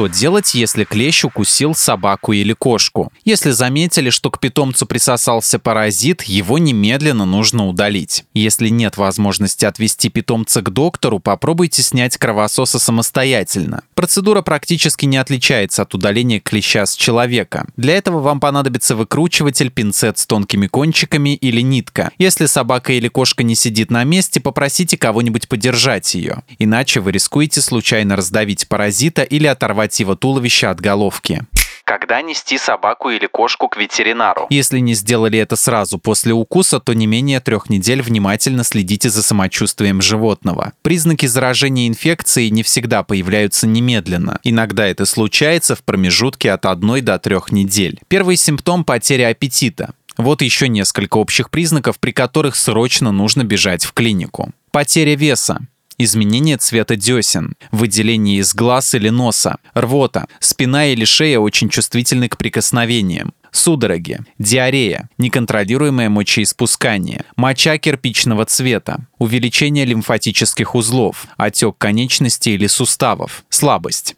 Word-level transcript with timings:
Что 0.00 0.06
делать, 0.06 0.54
если 0.54 0.84
клещ 0.84 1.26
укусил 1.26 1.74
собаку 1.74 2.32
или 2.32 2.54
кошку? 2.54 3.12
Если 3.26 3.50
заметили, 3.50 4.08
что 4.08 4.30
к 4.30 4.40
питомцу 4.40 4.86
присосался 4.86 5.58
паразит, 5.58 6.22
его 6.22 6.56
немедленно 6.56 7.26
нужно 7.26 7.66
удалить. 7.66 8.24
Если 8.32 8.70
нет 8.70 8.96
возможности 8.96 9.66
отвести 9.66 10.08
питомца 10.08 10.62
к 10.62 10.70
доктору, 10.70 11.18
попробуйте 11.18 11.82
снять 11.82 12.16
кровососа 12.16 12.78
самостоятельно. 12.78 13.82
Процедура 13.94 14.40
практически 14.40 15.04
не 15.04 15.18
отличается 15.18 15.82
от 15.82 15.94
удаления 15.94 16.40
клеща 16.40 16.86
с 16.86 16.96
человека. 16.96 17.66
Для 17.76 17.94
этого 17.98 18.20
вам 18.20 18.40
понадобится 18.40 18.96
выкручиватель, 18.96 19.70
пинцет 19.70 20.16
с 20.16 20.24
тонкими 20.24 20.66
кончиками 20.66 21.34
или 21.34 21.60
нитка. 21.60 22.10
Если 22.16 22.46
собака 22.46 22.94
или 22.94 23.08
кошка 23.08 23.42
не 23.42 23.54
сидит 23.54 23.90
на 23.90 24.04
месте, 24.04 24.40
попросите 24.40 24.96
кого-нибудь 24.96 25.46
подержать 25.46 26.14
ее. 26.14 26.42
Иначе 26.58 27.00
вы 27.00 27.12
рискуете 27.12 27.60
случайно 27.60 28.16
раздавить 28.16 28.66
паразита 28.66 29.24
или 29.24 29.46
оторвать 29.46 29.89
его 29.98 30.14
туловище 30.14 30.68
от 30.68 30.80
головки. 30.80 31.44
Когда 31.90 32.22
нести 32.22 32.56
собаку 32.56 33.10
или 33.10 33.26
кошку 33.26 33.68
к 33.68 33.76
ветеринару? 33.76 34.46
Если 34.48 34.78
не 34.78 34.94
сделали 34.94 35.40
это 35.40 35.56
сразу 35.56 35.98
после 35.98 36.32
укуса, 36.32 36.78
то 36.78 36.92
не 36.92 37.08
менее 37.08 37.40
трех 37.40 37.68
недель 37.68 38.00
внимательно 38.00 38.62
следите 38.62 39.10
за 39.10 39.24
самочувствием 39.24 40.00
животного. 40.00 40.72
Признаки 40.82 41.26
заражения 41.26 41.88
инфекцией 41.88 42.50
не 42.50 42.62
всегда 42.62 43.02
появляются 43.02 43.66
немедленно. 43.66 44.38
Иногда 44.44 44.86
это 44.86 45.04
случается 45.04 45.74
в 45.74 45.82
промежутке 45.82 46.52
от 46.52 46.64
1 46.64 47.04
до 47.04 47.18
3 47.18 47.36
недель. 47.50 47.98
Первый 48.06 48.36
симптом– 48.36 48.84
потеря 48.84 49.26
аппетита. 49.30 49.92
Вот 50.16 50.42
еще 50.42 50.68
несколько 50.68 51.16
общих 51.16 51.50
признаков, 51.50 51.98
при 51.98 52.12
которых 52.12 52.54
срочно 52.54 53.10
нужно 53.10 53.42
бежать 53.42 53.84
в 53.84 53.92
клинику. 53.94 54.52
Потеря 54.70 55.16
веса 55.16 55.60
изменение 56.04 56.56
цвета 56.56 56.96
десен, 56.96 57.54
выделение 57.72 58.38
из 58.38 58.54
глаз 58.54 58.94
или 58.94 59.08
носа, 59.08 59.56
рвота, 59.74 60.26
спина 60.38 60.86
или 60.86 61.04
шея 61.04 61.38
очень 61.38 61.68
чувствительны 61.68 62.28
к 62.28 62.36
прикосновениям, 62.36 63.32
судороги, 63.50 64.20
диарея, 64.38 65.08
неконтролируемое 65.18 66.08
мочеиспускание, 66.08 67.24
моча 67.36 67.78
кирпичного 67.78 68.44
цвета, 68.44 69.00
увеличение 69.18 69.84
лимфатических 69.84 70.74
узлов, 70.74 71.26
отек 71.36 71.76
конечностей 71.78 72.54
или 72.54 72.66
суставов, 72.66 73.44
слабость. 73.48 74.16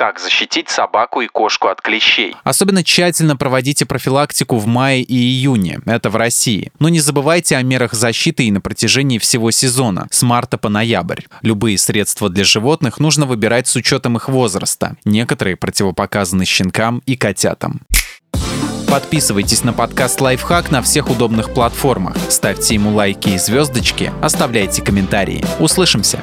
Как 0.00 0.18
защитить 0.18 0.70
собаку 0.70 1.20
и 1.20 1.26
кошку 1.26 1.68
от 1.68 1.82
клещей? 1.82 2.34
Особенно 2.42 2.82
тщательно 2.82 3.36
проводите 3.36 3.84
профилактику 3.84 4.56
в 4.56 4.66
мае 4.66 5.02
и 5.02 5.14
июне, 5.14 5.80
это 5.84 6.08
в 6.08 6.16
России. 6.16 6.72
Но 6.78 6.88
не 6.88 7.00
забывайте 7.00 7.54
о 7.58 7.62
мерах 7.62 7.92
защиты 7.92 8.44
и 8.44 8.50
на 8.50 8.62
протяжении 8.62 9.18
всего 9.18 9.50
сезона, 9.50 10.08
с 10.10 10.22
марта 10.22 10.56
по 10.56 10.70
ноябрь. 10.70 11.24
Любые 11.42 11.76
средства 11.76 12.30
для 12.30 12.44
животных 12.44 12.98
нужно 12.98 13.26
выбирать 13.26 13.68
с 13.68 13.76
учетом 13.76 14.16
их 14.16 14.30
возраста. 14.30 14.96
Некоторые 15.04 15.56
противопоказаны 15.56 16.46
щенкам 16.46 17.02
и 17.04 17.14
котятам. 17.14 17.82
Подписывайтесь 18.88 19.64
на 19.64 19.74
подкаст 19.74 20.22
«Лайфхак» 20.22 20.70
на 20.70 20.80
всех 20.80 21.10
удобных 21.10 21.52
платформах. 21.52 22.16
Ставьте 22.30 22.72
ему 22.72 22.94
лайки 22.94 23.28
и 23.28 23.38
звездочки, 23.38 24.10
оставляйте 24.22 24.80
комментарии. 24.80 25.44
Услышимся! 25.58 26.22